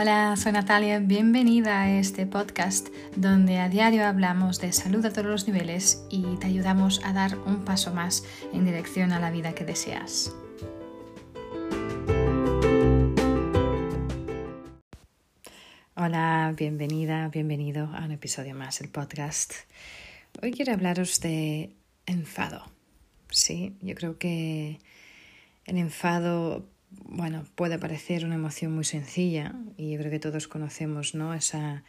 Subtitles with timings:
[0.00, 5.26] Hola, soy Natalia, bienvenida a este podcast donde a diario hablamos de salud a todos
[5.26, 8.22] los niveles y te ayudamos a dar un paso más
[8.52, 10.32] en dirección a la vida que deseas.
[15.96, 19.52] Hola, bienvenida, bienvenido a un episodio más del podcast.
[20.40, 21.74] Hoy quiero hablaros de
[22.06, 22.70] enfado.
[23.30, 24.78] Sí, yo creo que
[25.64, 31.14] el enfado bueno, puede parecer una emoción muy sencilla y yo creo que todos conocemos
[31.14, 31.34] ¿no?
[31.34, 31.84] esa,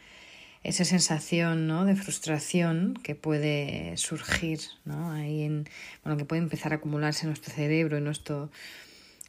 [0.62, 1.84] esa sensación ¿no?
[1.84, 5.12] de frustración que puede surgir ¿no?
[5.12, 5.68] ahí en,
[6.04, 8.50] bueno, que puede empezar a acumularse en nuestro cerebro, en nuestro,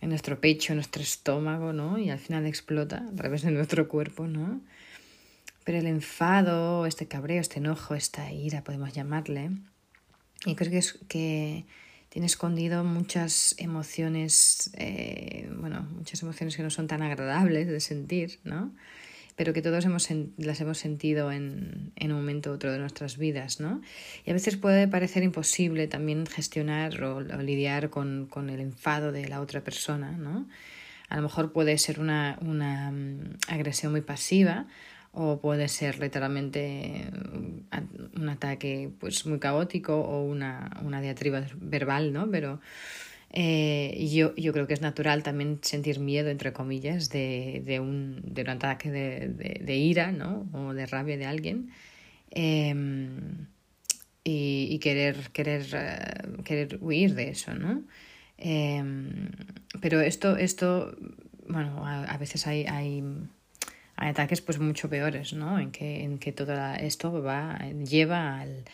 [0.02, 1.98] en nuestro pecho, en nuestro estómago, ¿no?
[1.98, 4.62] y al final explota a través de nuestro cuerpo, ¿no?
[5.64, 9.52] Pero el enfado, este cabreo, este enojo, esta ira, podemos llamarle,
[10.46, 11.66] y creo que es que
[12.12, 18.40] tiene escondido muchas emociones, eh, bueno, muchas emociones que no son tan agradables de sentir,
[18.44, 18.76] ¿no?
[19.38, 23.18] Pero que todos hemos, las hemos sentido en, en un momento u otro de nuestras
[23.18, 23.82] vidas, ¿no?
[24.26, 29.30] Y a veces puede parecer imposible también gestionar o, lidiar con, con, el enfado de
[29.30, 30.50] la otra persona, ¿no?
[31.08, 34.68] A lo mejor puede ser una, una mm, agresión muy pasiva
[35.14, 37.10] o puede ser literalmente
[38.16, 42.30] un ataque pues muy caótico o una, una diatriba verbal, ¿no?
[42.32, 42.62] Pero
[43.34, 48.22] eh, yo, yo creo que es natural también sentir miedo, entre comillas, de, de, un,
[48.26, 49.28] de un ataque de,
[49.62, 50.48] de, ira, ¿no?
[50.54, 51.72] O de rabia de alguien.
[52.32, 53.48] Em,
[54.24, 57.84] y, querer, querer, uh, querer huir de eso, ¿no?
[58.38, 59.32] Em,
[59.82, 60.96] pero esto, esto
[61.48, 63.04] bueno, a, a veces hay, hay
[64.02, 65.60] hay ataques pues mucho peores, ¿no?
[65.60, 68.66] En que, en que todo esto va, lleva al,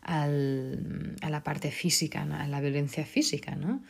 [0.00, 3.82] al, a la parte física, a la violencia física, ¿no?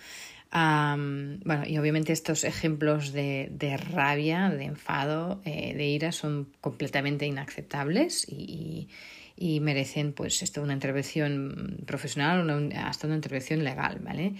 [0.54, 7.24] bueno, y obviamente estos ejemplos de, de rabia, de enfado, eh, de ira son completamente
[7.26, 8.88] inaceptables y,
[9.34, 14.34] y, merecen pues esto, una intervención profesional o hasta una intervención legal, ¿vale?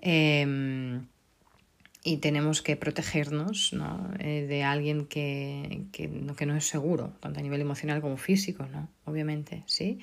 [0.00, 0.46] Eh,
[2.02, 4.10] y tenemos que protegernos ¿no?
[4.18, 8.16] Eh, de alguien que, que, no, que no es seguro, tanto a nivel emocional como
[8.16, 8.88] físico, ¿no?
[9.04, 9.98] obviamente, ¿sí?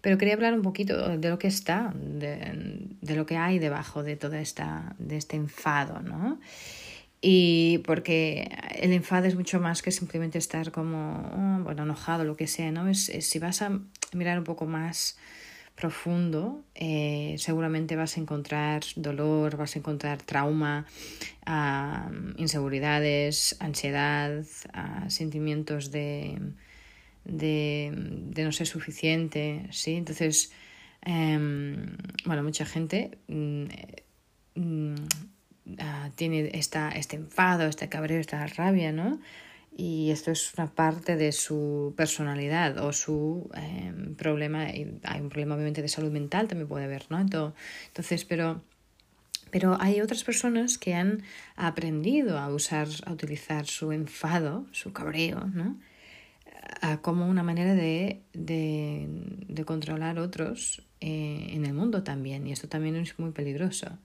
[0.00, 4.02] Pero quería hablar un poquito de lo que está, de, de lo que hay debajo
[4.02, 6.38] de todo esta, de este enfado, ¿no?
[7.24, 12.36] Y porque el enfado es mucho más que simplemente estar como, oh, bueno, enojado, lo
[12.36, 12.88] que sea, ¿no?
[12.88, 13.78] Es, si vas a
[14.12, 15.16] mirar un poco más
[15.74, 20.86] profundo, eh, seguramente vas a encontrar dolor, vas a encontrar trauma,
[22.36, 24.44] inseguridades, ansiedad,
[25.08, 26.38] sentimientos de,
[27.24, 29.94] de, de, no ser suficiente, ¿sí?
[29.94, 30.52] Entonces,
[31.02, 33.64] em, bueno, mucha gente mm,
[34.54, 34.94] mm,
[35.78, 39.20] ah, tiene esta, este enfado, este cabreo, esta rabia, ¿no?
[39.76, 44.64] Y esto es una parte de su personalidad o su eh, problema.
[44.64, 47.18] Hay un problema obviamente de salud mental, también puede haber, ¿no?
[47.20, 48.62] Entonces, pero,
[49.50, 51.22] pero hay otras personas que han
[51.56, 55.78] aprendido a usar, a utilizar su enfado, su cabreo, ¿no?
[57.00, 59.06] como una manera de, de,
[59.48, 62.46] de controlar otros eh, en el mundo también.
[62.46, 63.98] Y esto también es muy peligroso.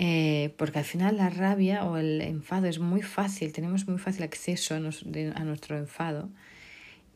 [0.00, 4.22] Eh, porque al final la rabia o el enfado es muy fácil, tenemos muy fácil
[4.22, 6.30] acceso a, nuestro enfado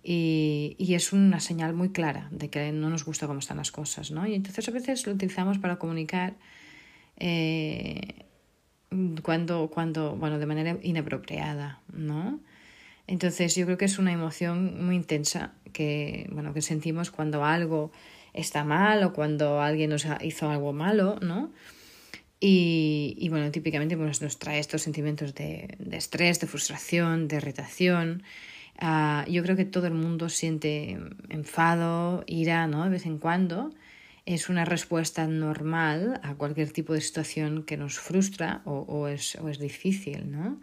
[0.02, 3.70] y, y, es una señal muy clara de que no nos gusta cómo están las
[3.70, 4.26] cosas, ¿no?
[4.26, 6.34] Y entonces a veces lo utilizamos para comunicar
[7.18, 8.24] eh,
[9.22, 12.40] cuando, cuando, bueno, de manera inapropiada, ¿no?
[13.06, 17.92] Entonces yo creo que es una emoción muy intensa que, bueno, que sentimos cuando algo
[18.34, 21.52] está mal o cuando alguien nos hizo algo malo, ¿no?
[22.44, 27.36] Y, y, bueno, típicamente pues, nos trae estos sentimientos de, de estrés, de frustración, de
[27.36, 28.24] irritación.
[28.82, 30.98] Uh, yo creo que todo el mundo siente
[31.28, 32.82] enfado, ira, ¿no?
[32.82, 33.72] De vez en cuando.
[34.26, 39.36] Es una respuesta normal a cualquier tipo de situación que nos frustra o, o, es,
[39.36, 40.60] o es, difícil, ¿no?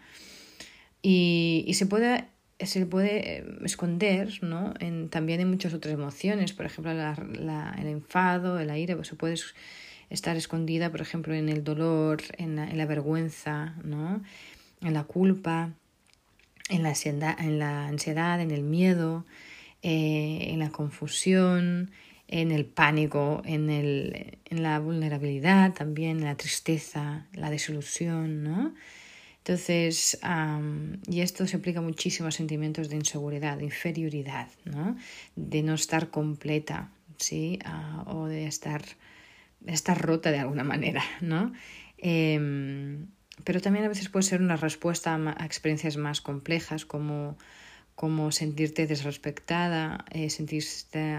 [1.01, 2.25] Y, y se puede
[2.59, 4.73] se puede esconder ¿no?
[4.81, 9.07] en, también en muchas otras emociones, por ejemplo la, la, el enfado, el ira, pues
[9.07, 9.37] se puede
[10.09, 14.21] estar escondida, por ejemplo, en el dolor, en la, en la vergüenza, ¿no?
[14.81, 15.71] en la culpa,
[16.69, 19.25] en la ansiedad, en, la ansiedad, en el miedo,
[19.81, 21.91] eh, en la confusión,
[22.27, 28.73] en el pánico, en, el, en la vulnerabilidad también, en la tristeza, la desilusión, ¿no?
[29.39, 30.19] Entonces,
[31.07, 34.95] y esto se aplica muchísimo a sentimientos de inseguridad, de inferioridad, ¿no?
[35.35, 37.57] De no estar completa, ¿sí?
[37.65, 38.83] Uh, o de estar
[39.65, 41.53] está rota de alguna manera, ¿no?
[41.97, 43.07] Em,
[43.43, 47.37] pero también a veces puede ser una respuesta a, experiencias más complejas como,
[47.95, 51.17] como sentirte desrespectada, eh, sentirte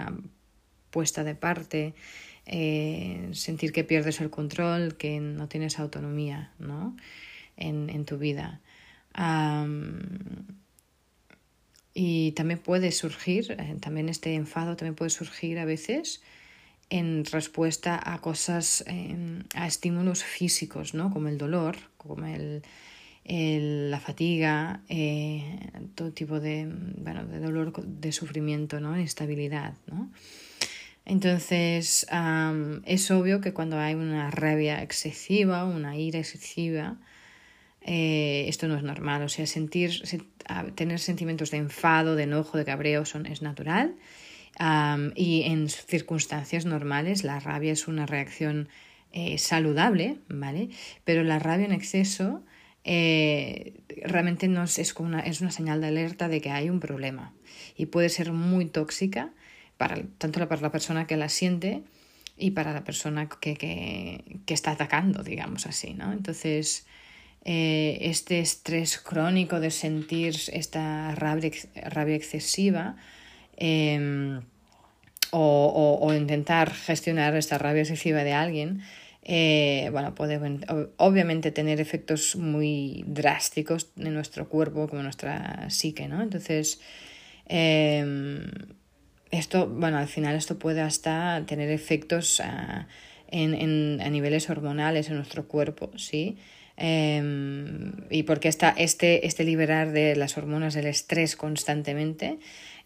[0.90, 1.94] puesta de parte,
[2.46, 6.96] eh, sentir que pierdes el control, que no tienes autonomía ¿no?
[7.56, 8.60] en, en tu vida.
[11.94, 16.22] y también puede surgir, eh, también este enfado también puede surgir a veces
[16.90, 21.10] en respuesta a cosas, em, a estímulos físicos, ¿no?
[21.10, 22.62] Como el dolor, como el,
[23.90, 26.66] la fatiga, eh, todo tipo de,
[26.98, 28.96] bueno, de dolor, de sufrimiento, ¿no?
[28.96, 30.10] Inestabilidad, ¿no?
[31.06, 32.06] Entonces,
[32.84, 36.98] es obvio que cuando hay una rabia excesiva, una ira excesiva,
[37.82, 39.22] eh, esto no es normal.
[39.22, 40.02] O sea, sentir,
[40.74, 43.96] tener sentimientos de enfado, de enojo, de cabreo son, es natural
[45.14, 48.68] y en circunstancias normales la rabia es una reacción
[49.12, 50.68] eh, saludable, ¿vale?
[51.04, 52.44] Pero la rabia en exceso
[52.84, 56.80] eh, realmente no es, como una, es una señal de alerta de que hay un
[56.80, 57.32] problema
[57.76, 59.32] y puede ser muy tóxica
[59.76, 61.82] para, tanto para la persona que la siente
[62.36, 66.12] y para la persona que, que, que está atacando, digamos así, ¿no?
[66.12, 66.86] Entonces,
[67.44, 71.50] eh, este estrés crónico de sentir esta rabia,
[71.88, 72.96] rabia excesiva
[73.60, 74.40] Em,
[75.32, 78.80] o, intentar gestionar esta rabia excesiva de alguien,
[79.22, 80.40] eh, bueno, puede
[80.96, 86.22] obviamente tener efectos muy drásticos en nuestro cuerpo, como nuestra psique, ¿no?
[86.22, 86.80] Entonces,
[87.46, 88.50] em,
[89.30, 92.88] esto, bueno, al final esto puede hasta tener efectos a,
[93.28, 96.38] en, a niveles hormonales en nuestro cuerpo, ¿sí?
[96.82, 102.38] Em, y porque está este, este liberar de las hormonas del estrés constantemente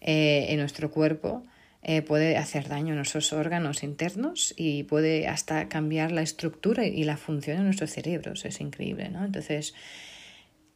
[0.07, 1.43] eh, en nuestro cuerpo
[1.81, 7.03] eh, puede hacer daño a nuestros órganos internos y puede hasta cambiar la estructura y
[7.05, 8.45] la función de nuestros cerebros.
[8.45, 9.25] Es increíble, ¿no?
[9.25, 9.73] Entonces,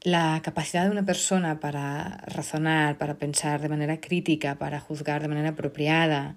[0.02, 5.28] la capacidad de una persona para razonar, para pensar de manera crítica, para juzgar de
[5.28, 6.36] manera apropiada,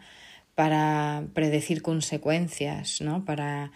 [0.54, 3.24] para predecir consecuencias, ¿no?
[3.24, 3.72] para,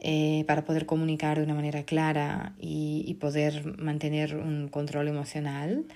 [0.00, 5.86] eh, para poder comunicar de una manera clara y, poder mantener un control emocional,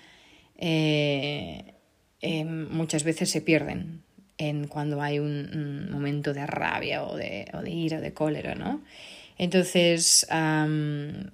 [2.23, 4.03] Em, muchas veces se pierden
[4.39, 8.55] en cuando hay un, momento de rabia o de, o de, ira o de cólera,
[8.55, 8.81] ¿no?
[9.39, 11.29] Entonces, um,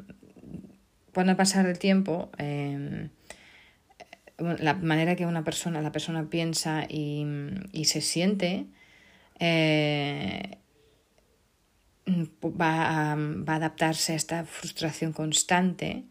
[1.13, 3.11] cuando pasar el tiempo, em,
[4.39, 7.27] la manera que una persona, la persona piensa y,
[7.73, 8.67] y se siente,
[9.41, 10.59] eh,
[12.43, 16.05] va, va a adaptarse a esta frustración constante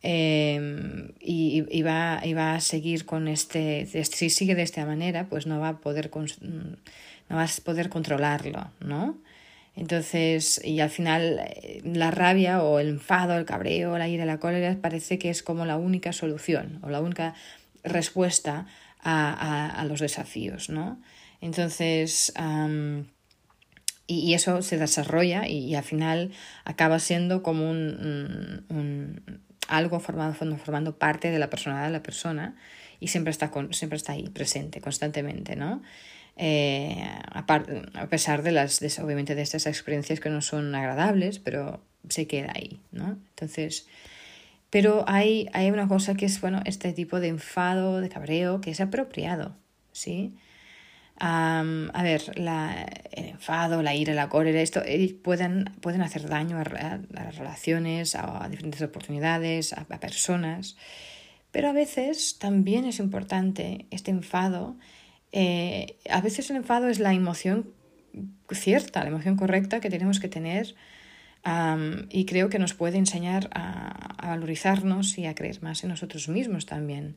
[0.00, 5.70] Em, y, va, a seguir con este, si sigue de esta manera, pues no va
[5.70, 6.10] a poder,
[6.40, 9.18] no va a poder controlarlo, ¿no?
[9.74, 14.38] Entonces, y al final eh, la rabia o el enfado, el cabreo, la ira, la
[14.38, 17.34] cólera parece que es como la única solución o la única
[17.84, 18.66] respuesta
[19.00, 21.00] a, los desafíos, ¿no?
[21.40, 22.32] Entonces,
[24.06, 26.32] y, eso se desarrolla y, al final
[26.64, 28.64] acaba siendo como un
[29.68, 32.56] algo formado, formando parte de la personalidad de la persona
[33.00, 35.82] y siempre está, con, siempre está ahí presente constantemente, ¿no?
[36.36, 42.26] Eh, a, pesar de las, obviamente, de estas experiencias que no son agradables, pero se
[42.26, 43.18] queda ahí, ¿no?
[43.30, 43.86] Entonces,
[44.70, 48.70] pero hay, hay una cosa que es, bueno, este tipo de enfado, de cabreo, que
[48.70, 49.56] es apropiado,
[49.92, 50.34] ¿sí?
[51.20, 56.58] A ver, la, el enfado, la ira, la cólera, esto eh, pueden, pueden hacer daño
[56.58, 60.76] a, las relaciones, a, diferentes oportunidades, a, personas.
[61.50, 64.76] Pero a veces también es importante este enfado.
[65.32, 67.72] Eh, a veces el enfado es la emoción
[68.50, 70.74] cierta, la emoción correcta que tenemos que tener
[72.10, 76.28] y creo que nos puede enseñar a, a, valorizarnos y a creer más en nosotros
[76.28, 77.16] mismos también.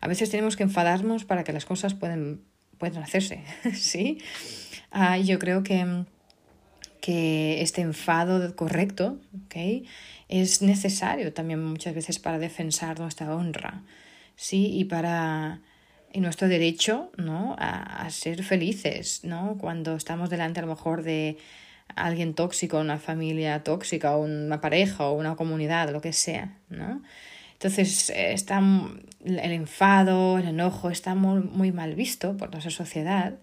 [0.00, 2.42] A veces tenemos que enfadarnos para que las cosas pueden
[2.80, 3.44] pueden hacerse,
[3.74, 4.18] ¿sí?
[4.90, 6.04] Ah, yo creo que,
[7.00, 9.86] que este enfado correcto ¿okay?
[10.28, 13.84] es necesario también muchas veces para defensar nuestra honra,
[14.34, 14.76] ¿sí?
[14.76, 15.60] Y para
[16.12, 17.54] y nuestro derecho ¿no?
[17.56, 19.56] a, a, ser felices, ¿no?
[19.60, 21.38] Cuando estamos delante a lo mejor de
[21.94, 27.00] alguien tóxico, una familia tóxica, una pareja, o una comunidad, lo que sea, ¿no?
[27.60, 28.58] Entonces, eh, está
[29.22, 33.34] el enfado, el enojo está muy, muy mal visto por nuestra sociedad,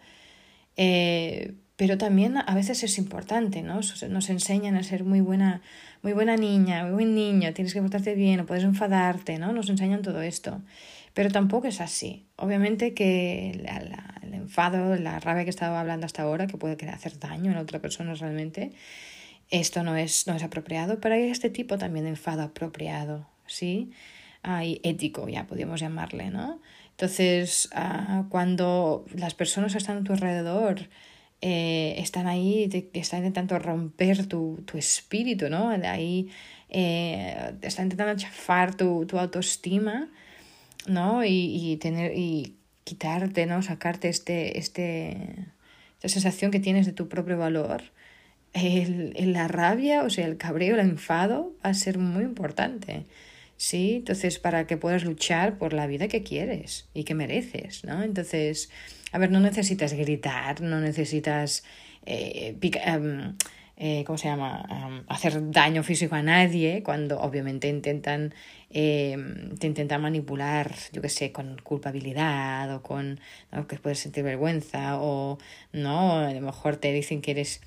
[0.76, 3.82] eh, pero también a veces es importante, ¿no?
[4.10, 5.62] Nos enseñan a ser muy buena,
[6.02, 9.54] muy buena niña, muy buen niño, tienes que portarte bien, no puedes enfadarte, ¿no?
[9.54, 10.64] Nos enseñan todo esto.
[11.14, 12.26] Pero tampoco es así.
[12.38, 17.52] Obviamente que el enfado, la rabia que estaba hablando hasta ahora, que puede hacer daño
[17.52, 18.72] a la otra persona realmente,
[19.52, 23.92] esto no es, no es apropiado, pero hay este tipo también de enfado apropiado, ¿sí?
[24.44, 26.62] Hay ético, ya podríamos llamarle, ¿no?
[26.92, 30.90] Entonces, ah, cuando las personas que están a tu alrededor
[31.42, 35.70] eh, están ahí, te, están intentando romper tu, tu espíritu, ¿no?
[35.70, 36.30] Ahí
[36.70, 40.10] eh, están intentando chafar tu, tu autoestima,
[40.88, 41.24] ¿no?
[41.24, 43.62] Y, y, tener, y quitarte, ¿no?
[43.62, 45.46] Sacarte este, este,
[45.98, 47.84] esta sensación que tienes de tu propio valor.
[48.54, 53.06] El, la rabia, o sea, el cabreo, el enfado va a ser muy importante.
[53.58, 53.96] ¿Sí?
[53.98, 58.04] Entonces, para que puedas luchar por la vida que quieres y que mereces, ¿no?
[58.04, 58.70] Entonces,
[59.12, 61.64] a ver, no necesitas gritar, no necesitas
[62.06, 63.36] eh, em,
[63.80, 64.66] eh, ¿cómo se llama?
[64.70, 68.34] Em, hacer daño físico a nadie cuando obviamente intentan,
[68.70, 73.20] em, te intentan manipular, yo qué sé, con culpabilidad o con
[73.68, 75.38] que puedes sentir vergüenza o
[75.74, 77.62] no, a lo mejor te dicen que eres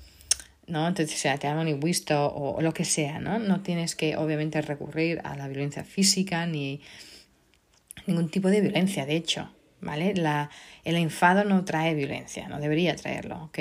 [0.71, 0.87] ¿no?
[0.87, 3.39] Entonces, sea, te hagan un visto o, lo que sea, ¿no?
[3.39, 6.81] No tienes que, obviamente, recurrir a la violencia física ni
[8.07, 9.51] ningún tipo de violencia, de hecho,
[9.81, 10.15] ¿vale?
[10.15, 10.49] La,
[10.85, 13.59] el enfado no trae violencia, no debería traerlo, ¿ok?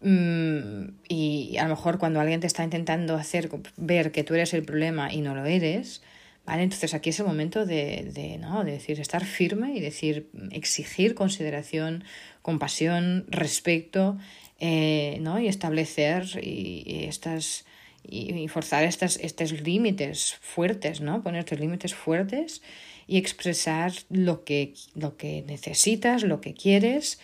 [0.00, 4.54] Mm, y a lo mejor cuando alguien te está intentando hacer ver que tú eres
[4.54, 6.02] el problema y no lo eres,
[6.46, 6.62] ¿vale?
[6.62, 8.64] Entonces aquí es el momento de, de, ¿no?
[8.64, 12.04] de decir, estar firme y decir, exigir consideración,
[12.40, 14.16] compasión, respeto
[14.58, 15.38] eh, ¿no?
[15.38, 17.64] y establecer y, estas
[18.02, 21.22] y, forzar estas, estos límites fuertes, ¿no?
[21.22, 22.62] Poner estos límites fuertes
[23.06, 27.20] y expresar lo que, lo que necesitas, lo que quieres.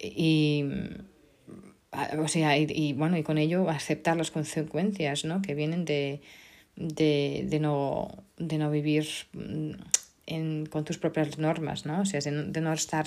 [0.00, 0.64] y,
[2.18, 5.40] o sea, y, bueno, y con ello aceptar las consecuencias ¿no?
[5.42, 6.20] que vienen de,
[6.76, 9.70] de, de, no, de no vivir mm,
[10.26, 12.00] en, con tus propias normas, ¿no?
[12.00, 13.06] O sea, de no estar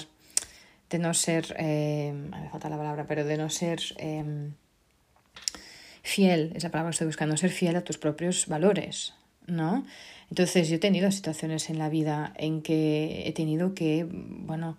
[0.89, 4.51] de no ser, eh, me falta la palabra, pero de no ser eh,
[6.01, 9.13] fiel, es la palabra que estoy buscando, ser fiel a tus propios valores,
[9.47, 9.85] ¿no?
[10.29, 14.77] Entonces yo he tenido situaciones en la vida en que he tenido que, bueno,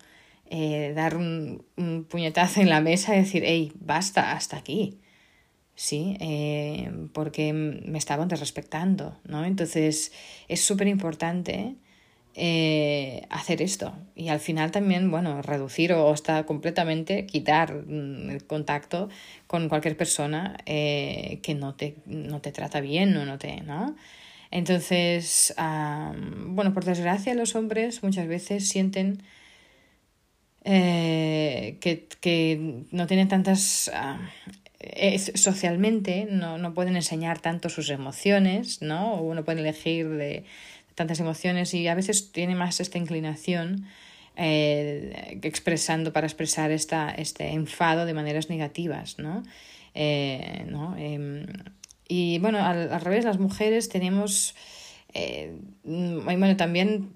[0.49, 4.99] eh, dar un, un, puñetazo en la mesa y decir, hey, basta, hasta aquí,
[5.77, 6.17] ¿sí?
[6.21, 9.45] Eh, porque me estaban desrespectando, ¿no?
[9.45, 10.13] Entonces
[10.49, 11.77] es súper importante
[12.35, 13.93] eh, hacer esto.
[14.15, 19.09] Y al final también, bueno, reducir o hasta completamente quitar mm, el contacto
[19.49, 23.97] con cualquier persona eh, que no te, no te trata bien o no te, ¿no?
[24.53, 29.23] Entonces, bueno, por desgracia los hombres muchas veces sienten
[30.65, 33.91] eh, que, que, no tienen tantas...
[35.35, 39.15] socialmente no, no pueden enseñar tanto sus emociones, ¿no?
[39.15, 40.45] O uno puede elegir de
[41.01, 43.87] tantas emociones y a veces tiene más esta inclinación
[44.37, 49.43] eh, expresando para expresar esta, este enfado de maneras negativas, ¿no?
[49.95, 50.95] Eh, ¿no?
[50.99, 51.47] Em,
[52.07, 54.55] y bueno, al, revés, las mujeres tenemos...
[55.15, 57.13] Eh, bueno, también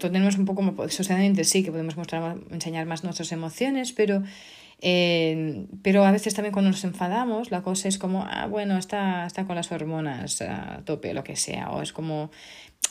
[0.00, 4.22] tenemos un poco como socialmente sí que podemos mostrar, enseñar más nuestras emociones, pero
[4.80, 9.26] eh, pero a veces también cuando nos enfadamos, la cosa es como, ah, bueno, está,
[9.26, 12.30] está con las hormonas a tope, lo que sea, o es como,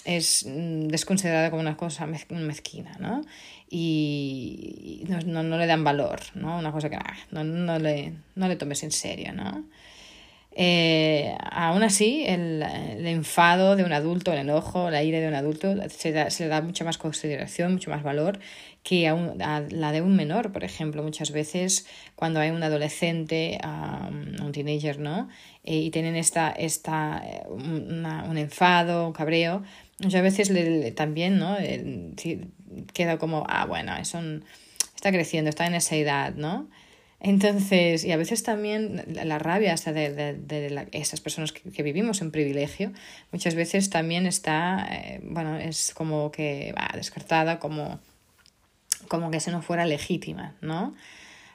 [0.04, 3.22] es mm, desconsiderada como una cosa mezquina, ¿no?
[3.70, 6.60] Y no, no, no le dan valor, ¿no?
[6.60, 9.66] Una cosa que ah, no, no, le, le tomes en serio, ¿no?
[10.58, 15.34] Eh, aún así, el, el, enfado de un adulto, el enojo, la ira de un
[15.34, 18.40] adulto, se, da, se le da mucha más consideración, mucho más valor
[18.82, 21.04] que a, un, la de un menor, por ejemplo.
[21.04, 21.86] Muchas veces
[22.16, 25.28] cuando hay un adolescente, um, un teenager, ¿no?
[25.66, 29.64] Eh, y tienen esta, esta una, un enfado, un cabreo,
[30.00, 31.58] muchas veces le, también, ¿no?
[31.60, 32.14] Eh,
[33.20, 34.44] como, ah, bueno, es un,
[34.96, 36.68] está creciendo, está en esa edad, ¿no?
[37.20, 41.82] Entonces, y a veces también la rabia hasta de, de, de esas personas que, que,
[41.82, 42.92] vivimos en privilegio,
[43.32, 48.00] muchas veces también está, eh, bueno, es como que va descartada como,
[49.08, 50.94] como que se no fuera legítima, ¿no?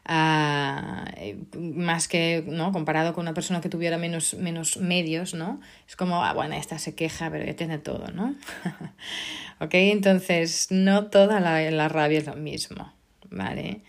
[0.08, 5.60] Uh, más que no comparado con una persona que tuviera menos, menos medios, ¿no?
[5.86, 8.34] Es como, ah, bueno, esta se queja, pero ya tiene todo, ¿no?
[9.60, 12.92] ok, entonces no toda la, la rabia es lo mismo,
[13.30, 13.82] ¿vale?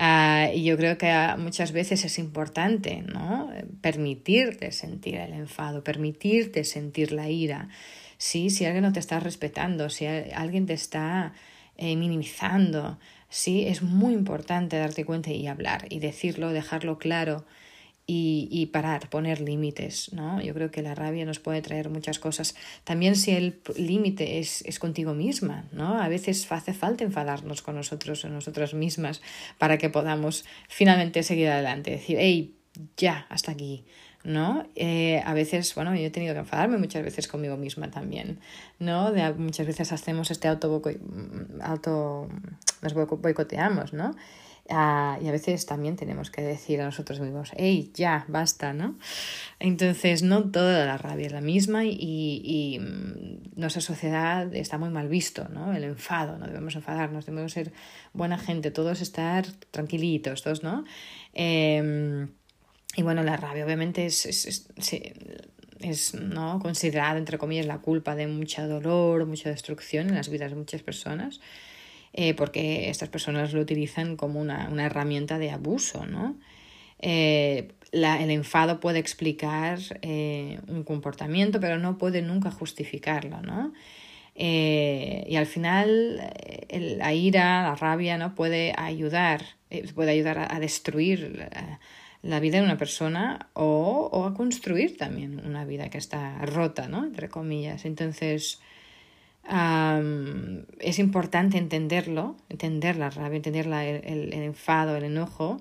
[0.00, 3.52] Uh, y yo creo que muchas veces es importante, ¿no?
[3.82, 7.68] Permitirte sentir el enfado, permitirte sentir la ira.
[8.16, 11.34] Sí, si alguien no te está respetando, si alguien te está
[11.76, 12.98] eh, minimizando,
[13.30, 17.46] sí, es muy importante darte cuenta y hablar y decirlo, dejarlo claro
[18.06, 20.42] y, y parar, poner límites, ¿no?
[20.42, 22.56] Yo creo que la rabia nos puede traer muchas cosas.
[22.82, 26.00] También si el límite es, es contigo misma, ¿no?
[26.00, 29.22] A veces hace falta enfadarnos con nosotros o nosotras mismas
[29.58, 31.92] para que podamos finalmente seguir adelante.
[31.92, 32.56] Decir, hey,
[32.96, 33.84] ya, hasta aquí,
[34.24, 34.66] ¿no?
[34.74, 38.38] Eh, a veces, bueno, yo he tenido que enfadarme muchas veces conmigo misma también,
[38.78, 39.12] ¿no?
[39.12, 40.82] De, muchas veces hacemos este auto,
[41.62, 42.28] auto
[42.82, 44.14] nos boicoteamos, ¿no?
[44.72, 48.96] Ah, y a veces también tenemos que decir a nosotros mismos, hey, ya, basta, ¿no?
[49.58, 54.90] Entonces, no toda la rabia es la misma y, y, mm, nuestra sociedad está muy
[54.90, 55.72] mal visto, ¿no?
[55.72, 57.72] El enfado, no debemos enfadarnos, debemos ser
[58.12, 60.84] buena gente, todos estar tranquilitos, todos, ¿no?
[61.32, 62.28] Eh,
[63.00, 64.68] y bueno, la rabia obviamente es, es,
[65.80, 66.58] es, ¿no?
[66.60, 70.82] considerada, entre comillas, la culpa de mucho dolor, mucha destrucción en las vidas de muchas
[70.82, 71.40] personas,
[72.12, 76.04] eh, porque estas personas lo utilizan como una, una herramienta de abuso.
[76.04, 76.36] ¿no?
[76.98, 83.40] Eh, la, el enfado puede explicar eh, un comportamiento, pero no puede nunca justificarlo.
[83.40, 83.72] ¿no?
[84.42, 86.32] y al final
[86.70, 88.34] la ira, la rabia, ¿no?
[88.34, 89.42] puede ayudar,
[89.94, 91.48] puede ayudar a, a destruir
[92.22, 96.88] la vida de una persona o, o, a construir también una vida que está rota,
[96.88, 97.04] ¿no?
[97.04, 97.84] Entre comillas.
[97.84, 98.60] Entonces,
[100.78, 105.56] es importante entenderlo, entender la rabia, entender el, enfado, el enojo,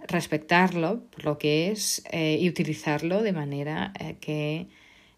[0.00, 4.66] respetarlo por lo que es eh, y utilizarlo de manera eh, que,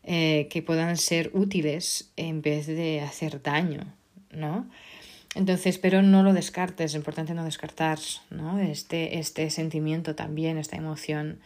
[0.02, 3.94] eh, que puedan ser útiles en vez de hacer daño,
[4.30, 4.68] ¿no?
[5.34, 7.98] Entonces, pero no lo descartes, es importante no descartar
[8.30, 8.58] ¿no?
[8.60, 11.40] Este, este sentimiento también, esta emoción,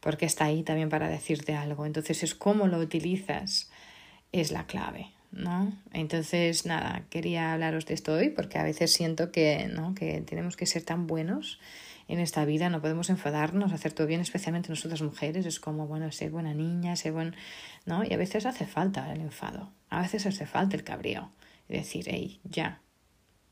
[0.00, 1.86] porque está ahí también para decirte algo.
[1.86, 3.70] Entonces, es cómo lo utilizas,
[4.32, 5.12] es la clave.
[5.30, 5.72] ¿no?
[5.92, 9.94] Entonces, nada, quería hablaros de esto hoy porque a veces siento que, ¿no?
[9.94, 11.60] que tenemos que ser tan buenos
[12.08, 16.10] en esta vida, no podemos enfadarnos, hacer todo bien, especialmente nosotras mujeres, es como, bueno,
[16.10, 17.36] ser buena niña, ser buen,
[17.84, 18.02] ¿no?
[18.02, 21.30] Y a veces hace falta el enfado, a veces hace falta el cabrío,
[21.68, 22.80] decir, hey, ya,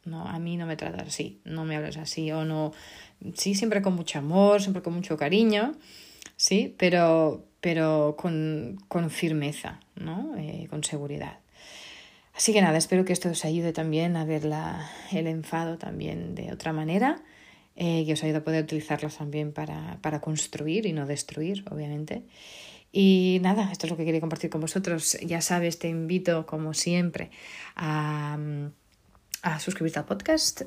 [0.06, 2.72] no, a mí no me tratas así, no me hables así, o no,
[3.34, 5.74] sí, siempre con mucho amor, siempre con mucho cariño,
[6.36, 10.34] sí, pero, pero con, con firmeza, ¿no?
[10.38, 11.40] Eh, con seguridad.
[12.34, 16.34] Así que nada, espero que esto os ayude también a ver la, el enfado también
[16.34, 17.22] de otra manera,
[17.76, 22.22] eh, que os ayude a poder utilizarlo también para, para construir y no destruir, obviamente.
[22.92, 25.18] Y nada, esto es lo que quería compartir con vosotros.
[25.22, 27.30] Ya sabes, te invito, como siempre,
[27.74, 28.38] a
[29.46, 30.62] a suscribirte al podcast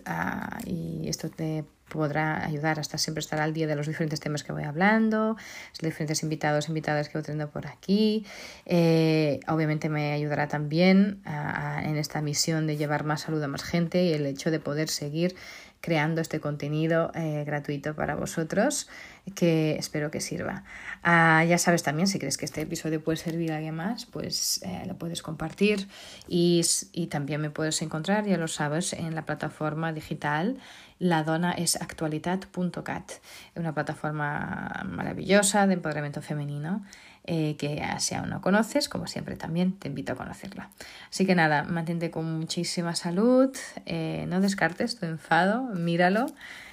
[0.66, 4.54] y esto te podrá ayudar hasta siempre estar al día de los diferentes temas que
[4.54, 5.36] voy hablando,
[5.72, 8.26] los diferentes invitados, invitadas que voy teniendo por aquí.
[8.66, 14.06] Eh, obviamente me ayudará también en esta misión de llevar más salud a más gente
[14.06, 15.36] y el hecho de poder seguir
[15.82, 18.88] creando este contenido eh, gratuito para vosotros
[19.36, 20.64] que espero que sirva.
[21.04, 24.62] Ah, ya sabes también, si crees que este episodio puede servir a alguien más, pues
[24.64, 25.88] eh, lo puedes compartir
[26.28, 26.62] y,
[26.94, 30.58] y, también me puedes encontrar, ya lo sabes, en la plataforma digital
[31.00, 33.12] la dona es actualidad.cat,
[33.56, 36.84] una plataforma maravillosa de empoderamiento femenino
[37.32, 40.72] eh, que si aún no conoces, como siempre también te invito a conocerla.
[41.12, 46.26] Así que nada, mantente con muchísima salud, eh, no descartes tu enfado, míralo,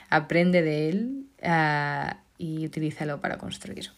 [0.09, 3.91] aprende de él ah, y utilízalo para construir.